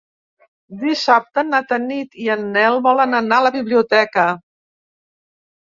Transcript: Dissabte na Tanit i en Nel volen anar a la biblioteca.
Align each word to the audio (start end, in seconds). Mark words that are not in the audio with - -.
Dissabte 0.83 1.43
na 1.49 1.59
Tanit 1.73 2.17
i 2.25 2.31
en 2.37 2.49
Nel 2.57 2.79
volen 2.89 3.15
anar 3.21 3.39
a 3.43 3.47
la 3.51 3.55
biblioteca. 3.61 4.27